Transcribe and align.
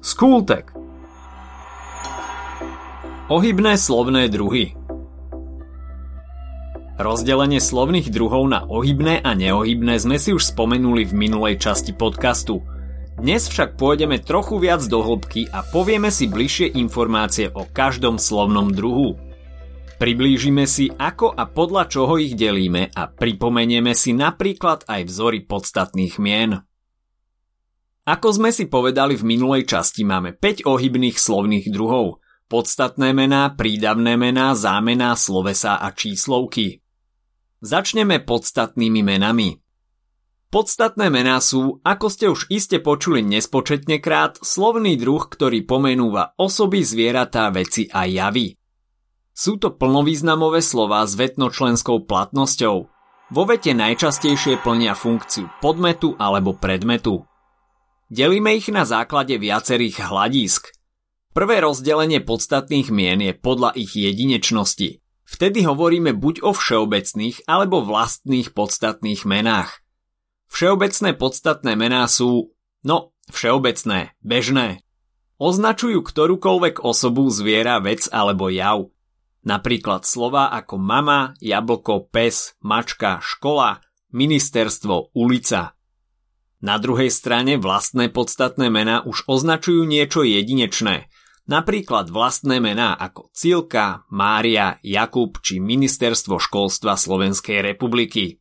Skultek 0.00 0.72
Ohybné 3.28 3.76
slovné 3.76 4.32
druhy 4.32 4.72
Rozdelenie 6.96 7.60
slovných 7.60 8.08
druhov 8.08 8.48
na 8.48 8.64
ohybné 8.64 9.20
a 9.20 9.36
neohybné 9.36 10.00
sme 10.00 10.16
si 10.16 10.32
už 10.32 10.56
spomenuli 10.56 11.04
v 11.04 11.12
minulej 11.12 11.60
časti 11.60 11.92
podcastu. 11.92 12.64
Dnes 13.20 13.44
však 13.52 13.76
pôjdeme 13.76 14.16
trochu 14.24 14.56
viac 14.56 14.80
do 14.88 15.04
hĺbky 15.04 15.52
a 15.52 15.68
povieme 15.68 16.08
si 16.08 16.32
bližšie 16.32 16.80
informácie 16.80 17.52
o 17.52 17.68
každom 17.68 18.16
slovnom 18.16 18.72
druhu. 18.72 19.20
Priblížime 20.00 20.64
si, 20.64 20.88
ako 20.88 21.36
a 21.36 21.44
podľa 21.44 21.92
čoho 21.92 22.16
ich 22.16 22.40
delíme 22.40 22.88
a 22.96 23.04
pripomenieme 23.04 23.92
si 23.92 24.16
napríklad 24.16 24.88
aj 24.88 25.04
vzory 25.04 25.44
podstatných 25.44 26.16
mien. 26.16 26.64
Ako 28.08 28.32
sme 28.32 28.48
si 28.54 28.68
povedali 28.70 29.16
v 29.16 29.26
minulej 29.26 29.68
časti, 29.68 30.06
máme 30.08 30.36
5 30.36 30.64
ohybných 30.64 31.16
slovných 31.20 31.68
druhov– 31.68 32.16
podstatné 32.50 33.14
mená, 33.14 33.54
prídavné 33.54 34.18
mená, 34.18 34.58
zámená, 34.58 35.14
slovesa 35.14 35.78
a 35.78 35.94
číslovky. 35.94 36.82
Začneme 37.62 38.18
podstatnými 38.26 39.06
menami. 39.06 39.62
Podstatné 40.50 41.14
mená 41.14 41.38
sú, 41.38 41.78
ako 41.86 42.06
ste 42.10 42.26
už 42.26 42.50
iste 42.50 42.82
počuli 42.82 43.22
nespočetne 43.22 44.02
krát, 44.02 44.34
slovný 44.42 44.98
druh, 44.98 45.22
ktorý 45.22 45.62
pomenúva 45.62 46.34
osoby, 46.34 46.82
zvieratá, 46.82 47.54
veci 47.54 47.86
a 47.86 48.02
javy. 48.02 48.58
Sú 49.30 49.62
to 49.62 49.70
plnovýznamové 49.78 50.58
slová 50.58 51.06
s 51.06 51.14
vetnočlenskou 51.14 52.02
platnosťou. 52.02 52.76
Vo 53.30 53.42
vete 53.46 53.70
najčastejšie 53.78 54.58
plnia 54.58 54.98
funkciu 54.98 55.46
podmetu 55.62 56.18
alebo 56.18 56.58
predmetu. 56.58 57.29
Delíme 58.10 58.58
ich 58.58 58.66
na 58.68 58.82
základe 58.82 59.38
viacerých 59.38 60.10
hľadísk– 60.10 60.74
Prvé 61.30 61.62
rozdelenie 61.62 62.18
podstatných 62.18 62.90
mien 62.90 63.22
je 63.22 63.30
podľa 63.30 63.70
ich 63.78 63.94
jedinečnosti. 63.94 64.98
Vtedy 65.22 65.62
hovoríme 65.62 66.10
buď 66.10 66.42
o 66.42 66.50
všeobecných 66.50 67.46
alebo 67.46 67.86
vlastných 67.86 68.50
podstatných 68.50 69.22
menách. 69.22 69.78
Všeobecné 70.50 71.14
podstatné 71.14 71.78
mená 71.78 72.02
sú, 72.10 72.50
no, 72.82 73.14
všeobecné, 73.30 74.18
bežné. 74.26 74.82
Označujú 75.38 76.02
ktorúkoľvek 76.02 76.82
osobu, 76.82 77.30
zviera, 77.30 77.78
vec 77.78 78.10
alebo 78.10 78.50
jav. 78.50 78.90
Napríklad 79.46 80.02
slova 80.02 80.50
ako 80.50 80.82
mama, 80.82 81.38
jablko, 81.38 82.10
pes, 82.10 82.58
mačka, 82.58 83.22
škola, 83.22 83.78
ministerstvo, 84.10 85.14
ulica. 85.14 85.78
Na 86.60 86.76
druhej 86.76 87.08
strane 87.08 87.56
vlastné 87.56 88.12
podstatné 88.12 88.68
mená 88.68 89.00
už 89.04 89.24
označujú 89.28 89.84
niečo 89.88 90.24
jedinečné– 90.24 91.04
Napríklad 91.50 92.14
vlastné 92.14 92.62
mená 92.62 92.94
ako 92.94 93.34
Cilka, 93.34 94.06
Mária, 94.14 94.78
Jakub 94.86 95.34
či 95.42 95.58
Ministerstvo 95.58 96.38
školstva 96.38 96.94
Slovenskej 96.94 97.58
republiky. 97.74 98.38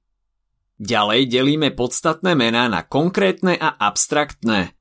Ďalej 0.78 1.26
delíme 1.26 1.74
podstatné 1.74 2.38
mená 2.38 2.70
na 2.70 2.86
konkrétne 2.86 3.58
a 3.58 3.74
abstraktné. 3.74 4.78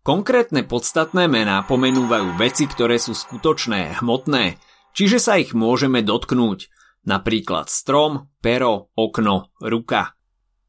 Konkrétne 0.00 0.64
podstatné 0.64 1.28
mená 1.28 1.60
pomenúvajú 1.68 2.40
veci, 2.40 2.64
ktoré 2.64 2.96
sú 2.96 3.12
skutočné, 3.12 4.00
hmotné, 4.00 4.56
čiže 4.96 5.20
sa 5.20 5.36
ich 5.36 5.52
môžeme 5.52 6.00
dotknúť, 6.00 6.72
napríklad 7.04 7.68
strom, 7.68 8.32
pero, 8.40 8.88
okno, 8.96 9.52
ruka. 9.60 10.16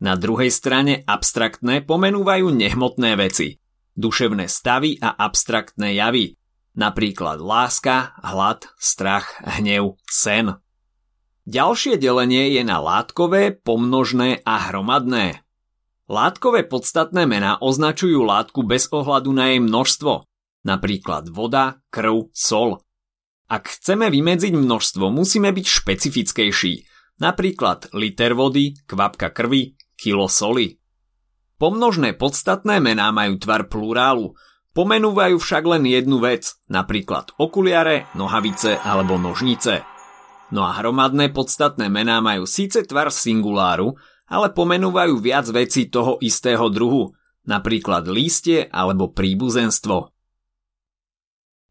Na 0.03 0.19
druhej 0.19 0.51
strane 0.51 0.99
abstraktné 1.07 1.79
pomenúvajú 1.79 2.51
nehmotné 2.51 3.15
veci, 3.15 3.63
duševné 3.95 4.51
stavy 4.51 4.99
a 4.99 5.15
abstraktné 5.15 5.95
javy, 5.95 6.35
napríklad 6.75 7.39
láska, 7.39 8.11
hlad, 8.19 8.67
strach, 8.75 9.31
hnev, 9.39 9.95
sen. 10.11 10.59
Ďalšie 11.47 11.95
delenie 11.95 12.51
je 12.51 12.67
na 12.67 12.83
látkové, 12.83 13.55
pomnožné 13.55 14.43
a 14.43 14.67
hromadné. 14.67 15.39
Látkové 16.11 16.67
podstatné 16.67 17.23
mená 17.23 17.55
označujú 17.63 18.27
látku 18.27 18.67
bez 18.67 18.91
ohľadu 18.91 19.31
na 19.31 19.55
jej 19.55 19.63
množstvo, 19.63 20.27
napríklad 20.67 21.31
voda, 21.31 21.79
krv, 21.87 22.27
sol. 22.35 22.83
Ak 23.47 23.71
chceme 23.71 24.11
vymedziť 24.11 24.51
množstvo, 24.51 25.07
musíme 25.07 25.55
byť 25.55 25.63
špecifickejší, 25.63 26.73
napríklad 27.23 27.87
liter 27.95 28.35
vody, 28.35 28.75
kvapka 28.83 29.31
krvi, 29.31 29.79
kilo 30.03 30.27
soli. 30.27 30.75
Pomnožné 31.55 32.19
podstatné 32.19 32.83
mená 32.83 33.15
majú 33.15 33.39
tvar 33.39 33.71
plurálu, 33.71 34.35
Pomenúvajú 34.73 35.37
však 35.37 35.63
len 35.69 35.85
jednu 35.85 36.17
vec, 36.17 36.57
napríklad 36.65 37.37
okuliare, 37.37 38.09
nohavice 38.17 38.81
alebo 38.81 39.21
nožnice. 39.21 39.85
No 40.49 40.65
a 40.65 40.73
hromadné 40.81 41.29
podstatné 41.29 41.93
mená 41.93 42.25
majú 42.25 42.49
síce 42.49 42.81
tvar 42.81 43.13
singuláru, 43.13 43.93
ale 44.25 44.49
pomenúvajú 44.49 45.21
viac 45.21 45.45
vecí 45.53 45.93
toho 45.93 46.17
istého 46.25 46.73
druhu, 46.73 47.13
napríklad 47.45 48.09
lístie 48.09 48.65
alebo 48.65 49.13
príbuzenstvo. 49.13 50.09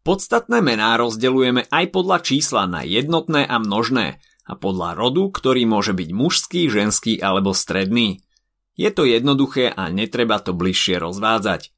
Podstatné 0.07 0.63
mená 0.63 0.95
rozdeľujeme 0.95 1.67
aj 1.67 1.85
podľa 1.91 2.17
čísla 2.23 2.71
na 2.71 2.87
jednotné 2.87 3.43
a 3.43 3.59
množné 3.59 4.23
a 4.43 4.59
podľa 4.59 4.99
rodu, 4.99 5.23
ktorý 5.31 5.63
môže 5.63 5.95
byť 5.95 6.09
mužský, 6.11 6.67
ženský 6.67 7.19
alebo 7.19 7.55
stredný. 7.55 8.19
Je 8.75 8.89
to 8.91 9.07
jednoduché 9.07 9.71
a 9.71 9.87
netreba 9.87 10.41
to 10.41 10.51
bližšie 10.51 10.99
rozvádzať. 10.99 11.71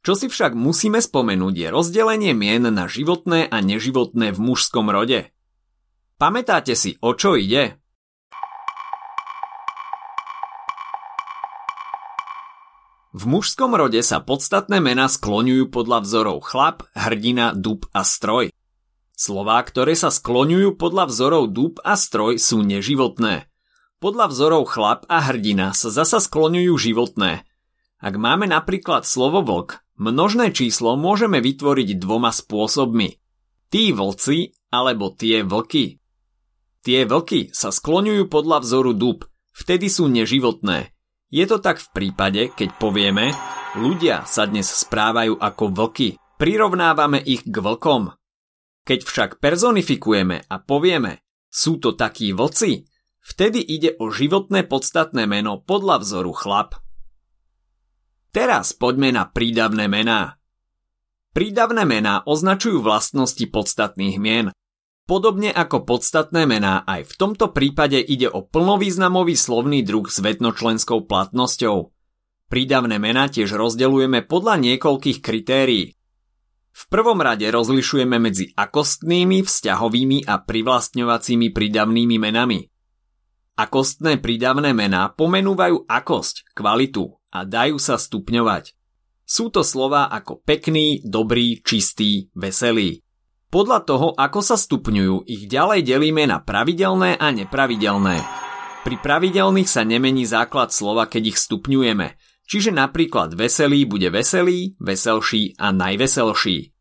Čo 0.00 0.12
si 0.16 0.26
však 0.32 0.56
musíme 0.56 1.00
spomenúť 1.00 1.54
je 1.56 1.68
rozdelenie 1.68 2.32
mien 2.32 2.64
na 2.64 2.88
životné 2.88 3.52
a 3.52 3.56
neživotné 3.60 4.32
v 4.32 4.38
mužskom 4.40 4.88
rode. 4.88 5.28
Pamätáte 6.16 6.72
si, 6.76 6.96
o 7.04 7.12
čo 7.12 7.36
ide? 7.36 7.80
V 13.10 13.26
mužskom 13.26 13.74
rode 13.74 13.98
sa 14.06 14.22
podstatné 14.22 14.78
mená 14.78 15.10
skloňujú 15.10 15.74
podľa 15.74 15.98
vzorov 16.06 16.46
chlap, 16.46 16.86
hrdina, 16.94 17.58
dub 17.58 17.84
a 17.90 18.06
stroj. 18.06 18.54
Slová, 19.20 19.60
ktoré 19.60 19.92
sa 19.92 20.08
skloňujú 20.08 20.80
podľa 20.80 21.12
vzorov 21.12 21.52
dub 21.52 21.76
a 21.84 21.92
stroj 22.00 22.40
sú 22.40 22.64
neživotné. 22.64 23.52
Podľa 24.00 24.32
vzorov 24.32 24.72
chlap 24.72 25.04
a 25.12 25.20
hrdina 25.20 25.76
sa 25.76 25.92
zasa 25.92 26.24
skloňujú 26.24 26.72
životné. 26.72 27.44
Ak 28.00 28.14
máme 28.16 28.48
napríklad 28.48 29.04
slovo 29.04 29.44
vlk, 29.44 29.84
Množné 30.00 30.56
číslo 30.56 30.96
môžeme 30.96 31.44
vytvoriť 31.44 32.00
dvoma 32.00 32.32
spôsobmi. 32.32 33.20
Tí 33.68 33.92
vlci 33.92 34.56
alebo 34.72 35.12
tie 35.12 35.44
vlky. 35.44 36.00
Tie 36.80 37.04
vlky 37.04 37.52
sa 37.52 37.68
skloňujú 37.68 38.32
podľa 38.32 38.64
vzoru 38.64 38.96
dub, 38.96 39.28
vtedy 39.52 39.92
sú 39.92 40.08
neživotné. 40.08 40.96
Je 41.28 41.44
to 41.44 41.60
tak 41.60 41.84
v 41.84 41.88
prípade, 41.92 42.48
keď 42.56 42.80
povieme, 42.80 43.36
ľudia 43.76 44.24
sa 44.24 44.48
dnes 44.48 44.72
správajú 44.72 45.36
ako 45.36 45.68
vlky, 45.68 46.16
prirovnávame 46.40 47.20
ich 47.20 47.44
k 47.44 47.60
vlkom. 47.60 48.16
Keď 48.90 49.06
však 49.06 49.30
personifikujeme 49.38 50.50
a 50.50 50.56
povieme, 50.58 51.22
sú 51.46 51.78
to 51.78 51.94
takí 51.94 52.34
vlci, 52.34 52.90
vtedy 53.22 53.62
ide 53.62 53.94
o 54.02 54.10
životné 54.10 54.66
podstatné 54.66 55.30
meno 55.30 55.62
podľa 55.62 56.02
vzoru 56.02 56.34
chlap. 56.34 56.74
Teraz 58.34 58.74
poďme 58.74 59.14
na 59.14 59.30
prídavné 59.30 59.86
mená. 59.86 60.42
Prídavné 61.30 61.86
mená 61.86 62.26
označujú 62.26 62.82
vlastnosti 62.82 63.46
podstatných 63.46 64.18
mien. 64.18 64.50
Podobne 65.06 65.54
ako 65.54 65.86
podstatné 65.86 66.50
mená, 66.50 66.82
aj 66.82 67.14
v 67.14 67.14
tomto 67.14 67.54
prípade 67.54 68.02
ide 68.02 68.26
o 68.26 68.42
plnovýznamový 68.42 69.38
slovný 69.38 69.86
druh 69.86 70.10
s 70.10 70.18
vetnočlenskou 70.18 71.06
platnosťou. 71.06 71.94
Prídavné 72.50 72.98
mená 72.98 73.30
tiež 73.30 73.54
rozdeľujeme 73.54 74.26
podľa 74.26 74.58
niekoľkých 74.58 75.22
kritérií. 75.22 75.94
V 76.70 76.82
prvom 76.86 77.18
rade 77.18 77.44
rozlišujeme 77.50 78.16
medzi 78.22 78.54
akostnými, 78.54 79.42
vzťahovými 79.42 80.24
a 80.26 80.38
privlastňovacími 80.40 81.50
prídavnými 81.50 82.16
menami. 82.16 82.70
Akostné 83.58 84.22
prídavné 84.22 84.72
mená 84.72 85.12
pomenúvajú 85.12 85.84
akosť, 85.84 86.54
kvalitu, 86.56 87.20
a 87.30 87.46
dajú 87.46 87.78
sa 87.78 87.94
stupňovať. 87.98 88.74
Sú 89.22 89.54
to 89.54 89.62
slova 89.62 90.10
ako 90.10 90.42
pekný, 90.42 91.06
dobrý, 91.06 91.62
čistý, 91.62 92.26
veselý. 92.34 93.06
Podľa 93.50 93.78
toho, 93.86 94.08
ako 94.14 94.40
sa 94.42 94.58
stupňujú, 94.58 95.26
ich 95.26 95.46
ďalej 95.46 95.86
delíme 95.86 96.26
na 96.26 96.42
pravidelné 96.42 97.18
a 97.18 97.30
nepravidelné. 97.30 98.22
Pri 98.82 98.96
pravidelných 98.98 99.70
sa 99.70 99.86
nemení 99.86 100.26
základ 100.26 100.74
slova, 100.74 101.06
keď 101.06 101.34
ich 101.34 101.38
stupňujeme, 101.38 102.14
čiže 102.50 102.74
napríklad 102.74 103.38
veselý 103.38 103.86
bude 103.86 104.10
veselý, 104.10 104.74
veselší 104.82 105.54
a 105.54 105.70
najveselší. 105.70 106.74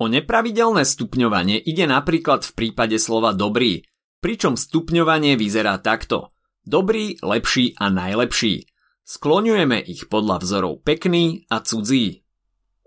O 0.00 0.08
nepravidelné 0.08 0.88
stupňovanie 0.88 1.60
ide 1.60 1.84
napríklad 1.84 2.48
v 2.48 2.52
prípade 2.56 2.96
slova 2.96 3.36
dobrý, 3.36 3.84
pričom 4.24 4.56
stupňovanie 4.56 5.36
vyzerá 5.36 5.76
takto. 5.84 6.32
Dobrý, 6.64 7.20
lepší 7.20 7.76
a 7.76 7.92
najlepší. 7.92 8.66
Skloňujeme 9.06 9.78
ich 9.84 10.08
podľa 10.10 10.42
vzorov 10.42 10.82
pekný 10.82 11.46
a 11.52 11.62
cudzí. 11.62 12.26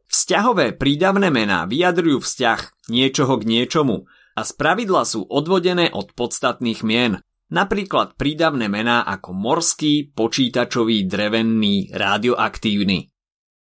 Vzťahové 0.09 0.75
prídavné 0.75 1.29
mená 1.29 1.69
vyjadrujú 1.69 2.25
vzťah 2.25 2.89
niečoho 2.89 3.37
k 3.39 3.47
niečomu 3.47 4.09
a 4.33 4.41
spravidla 4.41 5.05
sú 5.05 5.23
odvodené 5.29 5.93
od 5.93 6.11
podstatných 6.17 6.81
mien, 6.81 7.21
napríklad 7.49 8.15
prídavné 8.15 8.69
mená 8.69 9.05
ako 9.05 9.33
morský, 9.33 10.13
počítačový, 10.13 11.05
drevený, 11.05 11.93
radioaktívny. 11.93 13.09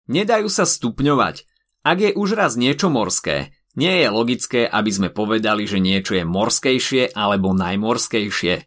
Nedajú 0.08 0.48
sa 0.50 0.66
stupňovať. 0.66 1.46
Ak 1.88 1.98
je 2.04 2.12
už 2.12 2.36
raz 2.36 2.60
niečo 2.60 2.92
morské, 2.92 3.56
nie 3.78 4.02
je 4.02 4.08
logické, 4.10 4.62
aby 4.66 4.90
sme 4.90 5.10
povedali, 5.14 5.70
že 5.70 5.78
niečo 5.78 6.18
je 6.18 6.26
morskejšie 6.26 7.14
alebo 7.14 7.54
najmorskejšie. 7.54 8.66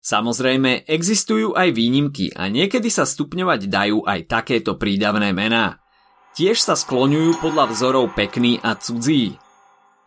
Samozrejme, 0.00 0.84
existujú 0.88 1.56
aj 1.56 1.76
výnimky 1.76 2.32
a 2.32 2.48
niekedy 2.48 2.88
sa 2.92 3.04
stupňovať 3.04 3.68
dajú 3.68 4.04
aj 4.04 4.28
takéto 4.28 4.76
prídavné 4.76 5.32
mená. 5.32 5.80
Tiež 6.36 6.60
sa 6.60 6.76
skloňujú 6.76 7.40
podľa 7.40 7.72
vzorov 7.72 8.12
pekný 8.16 8.60
a 8.60 8.76
cudzí. 8.76 9.36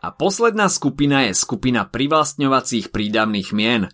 A 0.02 0.10
posledná 0.14 0.70
skupina 0.70 1.26
je 1.30 1.32
skupina 1.34 1.86
privlastňovacích 1.86 2.90
prídavných 2.90 3.50
mien. 3.54 3.90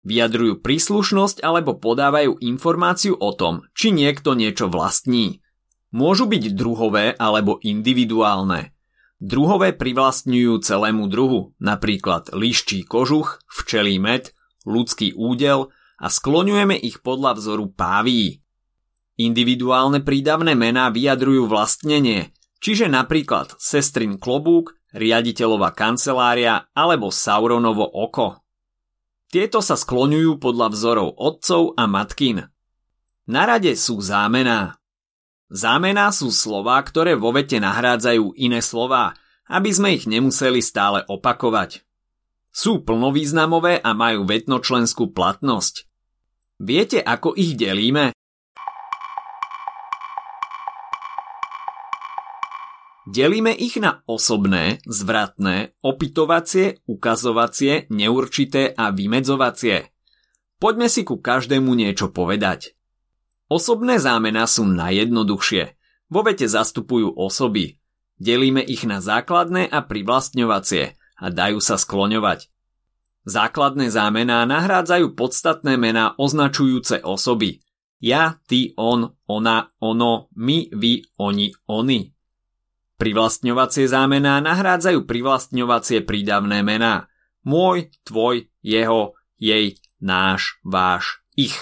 Vyjadrujú 0.00 0.64
príslušnosť 0.64 1.44
alebo 1.44 1.76
podávajú 1.76 2.40
informáciu 2.40 3.20
o 3.20 3.36
tom, 3.36 3.68
či 3.76 3.92
niekto 3.92 4.32
niečo 4.32 4.72
vlastní. 4.72 5.44
Môžu 5.92 6.24
byť 6.24 6.56
druhové 6.56 7.12
alebo 7.18 7.60
individuálne. 7.60 8.72
Druhové 9.20 9.76
privlastňujú 9.76 10.64
celému 10.64 11.04
druhu, 11.12 11.52
napríklad 11.60 12.32
liščí 12.32 12.88
kožuch, 12.88 13.44
včelí 13.52 14.00
med, 14.00 14.32
ľudský 14.64 15.12
údel 15.12 15.68
a 16.00 16.08
skloňujeme 16.08 16.80
ich 16.80 17.04
podľa 17.04 17.36
vzoru 17.36 17.68
páví. 17.68 18.40
Individuálne 19.20 20.00
prídavné 20.00 20.56
mená 20.56 20.88
vyjadrujú 20.88 21.44
vlastnenie, 21.44 22.32
čiže 22.64 22.88
napríklad 22.88 23.52
sestrin 23.60 24.16
klobúk, 24.16 24.80
riaditeľova 24.96 25.76
kancelária 25.76 26.72
alebo 26.72 27.12
Sauronovo 27.12 27.84
oko. 27.84 28.40
Tieto 29.30 29.62
sa 29.62 29.78
skloňujú 29.78 30.42
podľa 30.42 30.74
vzorov 30.74 31.14
otcov 31.14 31.78
a 31.78 31.86
matkin. 31.86 32.50
Na 33.30 33.46
rade 33.46 33.78
sú 33.78 34.02
zámená. 34.02 34.82
Zámená 35.54 36.10
sú 36.10 36.34
slová, 36.34 36.82
ktoré 36.82 37.14
vo 37.14 37.30
vete 37.30 37.62
nahrádzajú 37.62 38.34
iné 38.34 38.58
slová, 38.58 39.14
aby 39.46 39.70
sme 39.70 39.94
ich 39.94 40.10
nemuseli 40.10 40.58
stále 40.58 41.06
opakovať. 41.06 41.86
Sú 42.50 42.82
plnovýznamové 42.82 43.78
a 43.78 43.94
majú 43.94 44.26
vetnočlenskú 44.26 45.14
platnosť. 45.14 45.86
Viete, 46.58 46.98
ako 46.98 47.38
ich 47.38 47.54
delíme? 47.54 48.10
Delíme 53.10 53.50
ich 53.50 53.74
na 53.82 54.06
osobné, 54.06 54.78
zvratné, 54.86 55.74
opitovacie, 55.82 56.78
ukazovacie, 56.86 57.90
neurčité 57.90 58.70
a 58.70 58.94
vymedzovacie. 58.94 59.90
Poďme 60.62 60.86
si 60.86 61.02
ku 61.02 61.18
každému 61.18 61.74
niečo 61.74 62.14
povedať. 62.14 62.78
Osobné 63.50 63.98
zámena 63.98 64.46
sú 64.46 64.62
najjednoduchšie. 64.62 65.74
Vo 66.06 66.22
vete 66.22 66.46
zastupujú 66.46 67.18
osoby. 67.18 67.82
Delíme 68.14 68.62
ich 68.62 68.86
na 68.86 69.02
základné 69.02 69.66
a 69.66 69.82
privlastňovacie 69.82 70.94
a 71.18 71.26
dajú 71.34 71.58
sa 71.58 71.82
skloňovať. 71.82 72.46
Základné 73.26 73.90
zámená 73.90 74.46
nahrádzajú 74.46 75.18
podstatné 75.18 75.74
mená 75.74 76.14
označujúce 76.14 77.02
osoby. 77.02 77.58
Ja, 77.98 78.38
ty, 78.46 78.70
on, 78.78 79.18
ona, 79.26 79.66
ono, 79.82 80.30
my, 80.38 80.70
vy, 80.70 81.10
oni, 81.18 81.50
oni. 81.66 82.19
Privlastňovacie 83.00 83.88
zámená 83.88 84.44
nahrádzajú 84.44 85.08
privlastňovacie 85.08 86.04
prídavné 86.04 86.60
mená. 86.60 87.08
Môj, 87.48 87.88
tvoj, 88.04 88.52
jeho, 88.60 89.16
jej, 89.40 89.80
náš, 90.04 90.60
váš, 90.60 91.24
ich. 91.32 91.56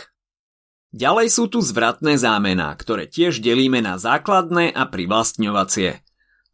Ďalej 0.90 1.30
sú 1.30 1.46
tu 1.46 1.62
zvratné 1.62 2.18
zámená, 2.18 2.74
ktoré 2.74 3.06
tiež 3.06 3.38
delíme 3.38 3.78
na 3.78 4.02
základné 4.02 4.74
a 4.74 4.90
privlastňovacie. 4.90 6.02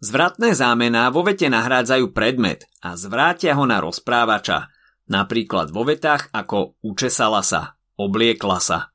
Zvratné 0.05 0.53
zámená 0.53 1.09
vo 1.09 1.25
vete 1.25 1.49
nahrádzajú 1.49 2.13
predmet 2.13 2.69
a 2.85 2.93
zvrátia 3.01 3.57
ho 3.57 3.65
na 3.65 3.81
rozprávača, 3.81 4.69
napríklad 5.09 5.73
vo 5.73 5.89
vetách 5.89 6.29
ako 6.29 6.77
učesala 6.85 7.41
sa, 7.41 7.81
obliekla 7.97 8.61
sa. 8.61 8.93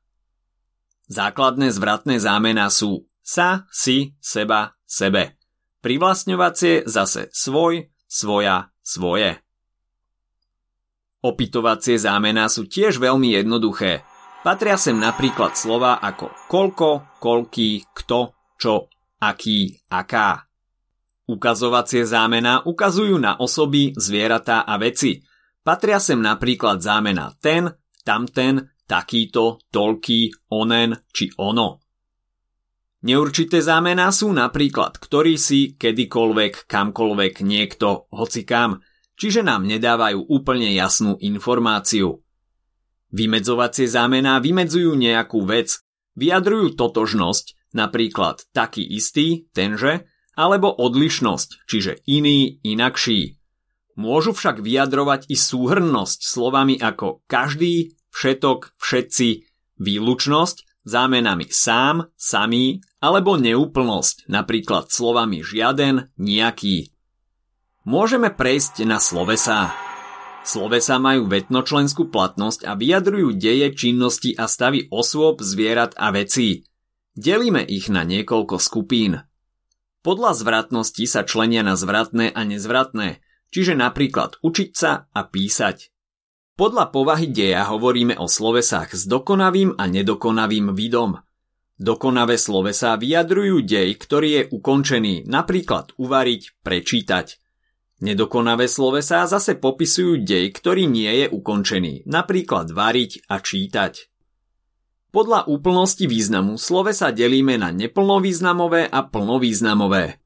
Základné 1.10 1.74
zvratné 1.74 2.22
zámená 2.22 2.70
sú 2.70 3.10
sa, 3.26 3.66
si, 3.74 4.14
seba, 4.22 4.78
sebe. 4.86 5.39
Privlastňovacie 5.80 6.84
zase 6.84 7.32
svoj, 7.32 7.88
svoja, 8.04 8.68
svoje. 8.84 9.40
Opitovacie 11.20 12.00
zámená 12.00 12.48
sú 12.52 12.68
tiež 12.68 13.00
veľmi 13.00 13.32
jednoduché. 13.32 14.04
Patria 14.40 14.80
sem 14.80 14.96
napríklad 14.96 15.52
slova 15.52 16.00
ako 16.00 16.32
koľko, 16.48 17.20
koľký, 17.20 17.92
kto, 17.92 18.32
čo, 18.56 18.88
aký, 19.20 19.76
aká. 19.92 20.48
Ukazovacie 21.28 22.08
zámená 22.08 22.64
ukazujú 22.64 23.20
na 23.20 23.36
osoby, 23.36 23.92
zvieratá 23.96 24.64
a 24.64 24.80
veci. 24.80 25.20
Patria 25.60 26.00
sem 26.00 26.20
napríklad 26.20 26.80
zámena 26.80 27.36
ten, 27.40 27.68
tamten, 28.00 28.72
takýto, 28.88 29.60
toľký, 29.68 30.50
onen 30.56 30.96
či 31.12 31.30
ono. 31.36 31.89
Neurčité 33.00 33.64
zámená 33.64 34.12
sú 34.12 34.28
napríklad 34.28 35.00
ktorý 35.00 35.40
si, 35.40 35.72
kedykoľvek, 35.80 36.68
kamkoľvek, 36.68 37.40
niekto, 37.40 38.12
hocikam, 38.12 38.84
čiže 39.16 39.40
nám 39.40 39.64
nedávajú 39.64 40.28
úplne 40.28 40.68
jasnú 40.76 41.16
informáciu. 41.16 42.20
Vymedzovacie 43.10 43.88
zámená 43.88 44.36
vymedzujú 44.38 44.94
nejakú 44.94 45.42
vec, 45.48 45.80
vyjadrujú 46.14 46.76
totožnosť, 46.76 47.72
napríklad 47.72 48.44
taký 48.52 48.84
istý, 48.84 49.48
tenže, 49.56 50.04
alebo 50.36 50.68
odlišnosť, 50.70 51.66
čiže 51.66 52.04
iný, 52.06 52.60
inakší. 52.62 53.40
Môžu 53.98 54.32
však 54.36 54.62
vyjadrovať 54.62 55.26
i 55.28 55.36
súhrnnosť 55.36 56.20
slovami 56.22 56.78
ako 56.78 57.24
každý, 57.26 57.96
všetok, 58.12 58.76
všetci, 58.78 59.28
výlučnosť, 59.80 60.69
zámenami 60.84 61.48
sám, 61.50 62.08
samý 62.16 62.80
alebo 63.00 63.36
neúplnosť, 63.36 64.28
napríklad 64.28 64.92
slovami 64.92 65.40
žiaden, 65.44 66.12
nejaký. 66.20 66.92
Môžeme 67.88 68.28
prejsť 68.28 68.84
na 68.84 69.00
slovesá. 69.00 69.72
Slovesa 70.44 70.96
majú 70.96 71.28
vetnočlenskú 71.28 72.08
platnosť 72.08 72.64
a 72.64 72.76
vyjadrujú 72.76 73.36
deje, 73.36 73.72
činnosti 73.76 74.32
a 74.36 74.48
stavy 74.48 74.88
osôb, 74.88 75.44
zvierat 75.44 75.96
a 76.00 76.12
vecí. 76.12 76.64
Delíme 77.12 77.60
ich 77.60 77.92
na 77.92 78.04
niekoľko 78.04 78.56
skupín. 78.56 79.20
Podľa 80.00 80.32
zvratnosti 80.32 81.04
sa 81.04 81.28
členia 81.28 81.60
na 81.60 81.76
zvratné 81.76 82.32
a 82.32 82.40
nezvratné, 82.48 83.20
čiže 83.52 83.76
napríklad 83.76 84.40
učiť 84.40 84.70
sa 84.72 85.12
a 85.12 85.20
písať. 85.28 85.92
Podľa 86.60 86.92
povahy 86.92 87.32
deja 87.32 87.64
hovoríme 87.72 88.20
o 88.20 88.28
slovesách 88.28 88.92
s 88.92 89.08
dokonavým 89.08 89.80
a 89.80 89.88
nedokonavým 89.88 90.76
vidom. 90.76 91.16
Dokonavé 91.80 92.36
slovesá 92.36 93.00
vyjadrujú 93.00 93.64
dej, 93.64 93.96
ktorý 93.96 94.28
je 94.28 94.42
ukončený, 94.52 95.24
napríklad 95.24 95.96
uvariť, 95.96 96.60
prečítať. 96.60 97.40
Nedokonavé 98.04 98.68
slovesá 98.68 99.24
zase 99.24 99.56
popisujú 99.56 100.20
dej, 100.20 100.52
ktorý 100.52 100.84
nie 100.84 101.24
je 101.24 101.26
ukončený, 101.32 102.04
napríklad 102.04 102.68
variť 102.76 103.24
a 103.24 103.40
čítať. 103.40 104.12
Podľa 105.16 105.48
úplnosti 105.48 106.04
významu 106.04 106.60
slovesa 106.60 107.08
delíme 107.08 107.56
na 107.56 107.72
neplnovýznamové 107.72 108.84
a 108.84 109.00
plnovýznamové. 109.08 110.20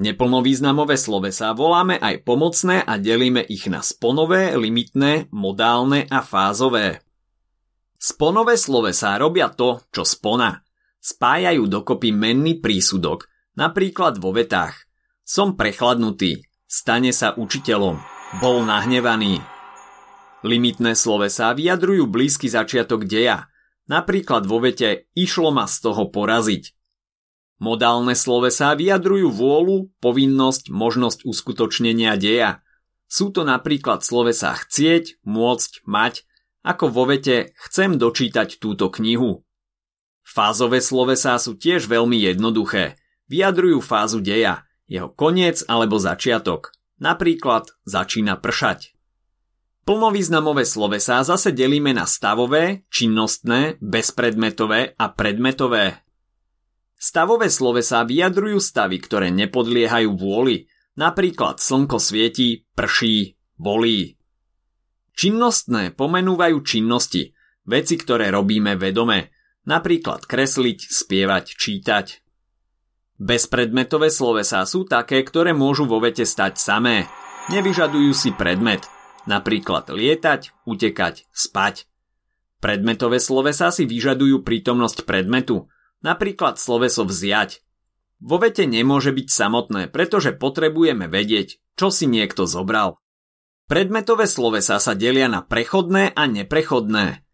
Neplnovýznamové 0.00 0.96
slovesá 0.96 1.52
voláme 1.52 2.00
aj 2.00 2.24
pomocné 2.24 2.80
a 2.80 2.96
delíme 2.96 3.44
ich 3.44 3.68
na 3.68 3.84
sponové, 3.84 4.56
limitné, 4.56 5.28
modálne 5.28 6.08
a 6.08 6.24
fázové. 6.24 7.04
Sponové 8.00 8.56
slovesá 8.56 9.20
robia 9.20 9.52
to, 9.52 9.84
čo 9.92 10.08
spona. 10.08 10.64
Spájajú 11.04 11.68
dokopy 11.68 12.16
menný 12.16 12.64
prísudok, 12.64 13.28
napríklad 13.60 14.16
vo 14.16 14.32
vetách. 14.32 14.88
Som 15.20 15.52
prechladnutý, 15.60 16.48
stane 16.64 17.12
sa 17.12 17.36
učiteľom, 17.36 18.00
bol 18.40 18.64
nahnevaný. 18.64 19.44
Limitné 20.40 20.96
slovesá 20.96 21.52
vyjadrujú 21.52 22.08
blízky 22.08 22.48
začiatok 22.48 23.04
deja, 23.04 23.52
napríklad 23.84 24.48
vo 24.48 24.64
vete 24.64 25.12
išlo 25.12 25.52
ma 25.52 25.68
z 25.68 25.76
toho 25.84 26.08
poraziť. 26.08 26.79
Modálne 27.60 28.16
slovesá 28.16 28.72
vyjadrujú 28.72 29.28
vôľu, 29.28 29.92
povinnosť, 30.00 30.72
možnosť 30.72 31.28
uskutočnenia 31.28 32.16
deja. 32.16 32.64
Sú 33.04 33.28
to 33.28 33.44
napríklad 33.44 34.00
slovesá 34.00 34.56
chcieť, 34.56 35.20
môcť, 35.28 35.84
mať, 35.84 36.24
ako 36.64 36.88
vo 36.88 37.04
vete 37.04 37.52
chcem 37.68 38.00
dočítať 38.00 38.56
túto 38.56 38.88
knihu. 38.88 39.44
Fázové 40.24 40.80
slovesá 40.80 41.36
sú 41.36 41.60
tiež 41.60 41.84
veľmi 41.84 42.16
jednoduché. 42.16 42.96
vyjadrujú 43.28 43.84
fázu 43.84 44.24
deja, 44.24 44.64
jeho 44.88 45.12
koniec 45.12 45.60
alebo 45.68 46.00
začiatok. 46.00 46.72
Napríklad 46.96 47.70
začína 47.84 48.40
pršať. 48.40 48.96
Plnovýznamové 49.84 50.64
slovesá 50.64 51.20
zase 51.24 51.52
delíme 51.52 51.92
na 51.92 52.08
stavové, 52.08 52.88
činnostné, 52.88 53.80
bezpredmetové 53.80 54.96
a 54.96 55.06
predmetové. 55.12 56.04
Stavové 57.00 57.48
slovesá 57.48 58.04
vyjadrujú 58.04 58.60
stavy, 58.60 59.00
ktoré 59.00 59.32
nepodliehajú 59.32 60.20
vôli, 60.20 60.68
napríklad 61.00 61.56
slnko 61.56 61.96
svieti, 61.96 62.68
prší, 62.76 63.40
bolí. 63.56 64.20
Činnostné 65.16 65.96
pomenúvajú 65.96 66.60
činnosti, 66.60 67.32
veci, 67.64 67.96
ktoré 67.96 68.28
robíme 68.28 68.76
vedome, 68.76 69.32
napríklad 69.64 70.28
kresliť, 70.28 70.92
spievať, 70.92 71.44
čítať. 71.56 72.06
Bezpredmetové 73.16 74.12
slovesá 74.12 74.60
sú 74.68 74.84
také, 74.84 75.24
ktoré 75.24 75.56
môžu 75.56 75.88
vo 75.88 76.04
vete 76.04 76.28
stať 76.28 76.60
samé. 76.60 77.08
Nevyžadujú 77.48 78.12
si 78.12 78.36
predmet, 78.36 78.84
napríklad 79.24 79.88
lietať, 79.88 80.52
utekať, 80.68 81.32
spať. 81.32 81.88
Predmetové 82.60 83.24
slovesá 83.24 83.72
si 83.72 83.88
vyžadujú 83.88 84.44
prítomnosť 84.44 85.08
predmetu, 85.08 85.64
napríklad 86.04 86.60
sloveso 86.60 87.08
vziať. 87.08 87.64
Vo 88.20 88.36
vete 88.36 88.68
nemôže 88.68 89.16
byť 89.16 89.28
samotné, 89.32 89.82
pretože 89.88 90.36
potrebujeme 90.36 91.08
vedieť, 91.08 91.60
čo 91.76 91.88
si 91.88 92.04
niekto 92.04 92.44
zobral. 92.44 93.00
Predmetové 93.64 94.28
slovesá 94.28 94.76
sa 94.82 94.92
delia 94.92 95.30
na 95.30 95.40
prechodné 95.40 96.12
a 96.12 96.28
neprechodné. 96.28 97.24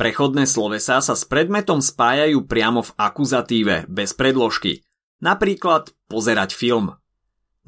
Prechodné 0.00 0.48
slovesá 0.48 1.04
sa 1.04 1.12
s 1.12 1.28
predmetom 1.28 1.84
spájajú 1.84 2.48
priamo 2.48 2.80
v 2.80 2.94
akuzatíve, 2.96 3.84
bez 3.90 4.16
predložky– 4.16 4.80
Napríklad 5.20 5.92
pozerať 6.08 6.56
film. 6.56 6.96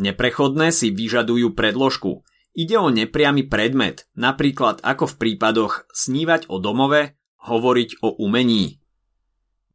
Neprechodné 0.00 0.72
si 0.72 0.88
vyžadujú 0.88 1.52
predložku. 1.52 2.24
Ide 2.56 2.80
o 2.80 2.88
nepriamy 2.88 3.44
predmet, 3.44 4.08
napríklad 4.16 4.80
ako 4.80 5.04
v 5.08 5.14
prípadoch 5.20 5.84
snívať 5.92 6.48
o 6.48 6.56
domove, 6.56 7.16
hovoriť 7.44 8.00
o 8.00 8.16
umení. 8.24 8.80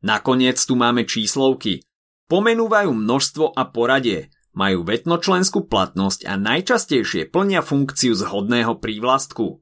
Nakoniec 0.06 0.62
tu 0.62 0.77
máme 0.77 1.10
číslovky. 1.10 1.82
Pomenúvajú 2.27 2.92
množstvo 2.94 3.56
a 3.56 3.66
poradie, 3.72 4.30
majú 4.58 4.86
vetnočlenskú 4.86 5.70
platnosť 5.70 6.25
a 6.25 6.34
najčastejšie 6.38 7.30
plnia 7.30 7.62
funkciu 7.62 8.13
zhodného 8.18 8.77
prívlastku. 8.82 9.62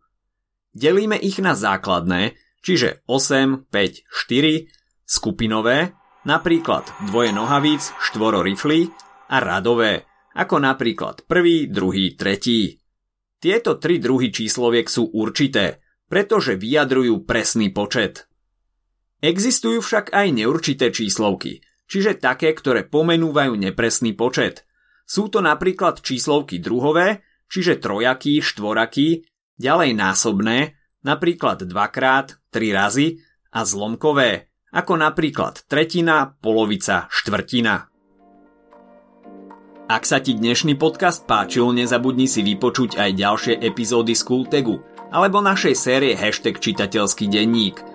Delíme 0.76 1.16
ich 1.16 1.40
na 1.40 1.56
základné, 1.56 2.36
čiže 2.60 3.06
8, 3.08 3.72
5, 3.72 4.08
4, 4.12 5.08
skupinové, 5.08 5.96
napríklad 6.28 6.84
dvoje 7.08 7.32
nohavíc, 7.32 7.96
štvoro 8.02 8.44
riflí 8.44 8.92
a 9.32 9.40
radové, 9.40 10.04
ako 10.36 10.60
napríklad 10.60 11.24
prvý, 11.30 11.72
druhý, 11.72 12.20
tretí. 12.20 12.82
Tieto 13.40 13.78
tri 13.78 14.02
druhy 14.02 14.34
čísloviek 14.34 14.90
sú 14.90 15.12
určité, 15.16 15.80
pretože 16.12 16.60
vyjadrujú 16.60 17.24
presný 17.24 17.72
počet. 17.72 18.28
Existujú 19.24 19.80
však 19.80 20.12
aj 20.12 20.28
neurčité 20.36 20.92
číslovky, 20.92 21.64
čiže 21.88 22.20
také, 22.20 22.52
ktoré 22.52 22.84
pomenúvajú 22.84 23.56
nepresný 23.56 24.12
počet. 24.16 24.68
Sú 25.06 25.30
to 25.30 25.40
napríklad 25.40 26.02
číslovky 26.02 26.58
druhové, 26.60 27.22
čiže 27.48 27.78
trojaký, 27.80 28.42
štvoraký, 28.42 29.24
ďalej 29.56 29.92
násobné, 29.96 30.76
napríklad 31.06 31.64
dvakrát, 31.64 32.42
tri 32.50 32.74
razy 32.74 33.22
a 33.54 33.64
zlomkové, 33.64 34.52
ako 34.76 35.00
napríklad 35.00 35.64
tretina, 35.70 36.36
polovica, 36.42 37.08
štvrtina. 37.08 37.88
Ak 39.86 40.02
sa 40.10 40.18
ti 40.18 40.34
dnešný 40.34 40.82
podcast 40.82 41.30
páčil, 41.30 41.70
nezabudni 41.70 42.26
si 42.26 42.42
vypočuť 42.42 42.98
aj 42.98 43.10
ďalšie 43.22 43.54
epizódy 43.62 44.18
z 44.18 44.24
Kultegu 44.26 44.82
alebo 45.14 45.46
našej 45.46 45.78
série 45.78 46.18
Hashtag 46.18 46.58
čitateľský 46.58 47.30
denník. 47.30 47.95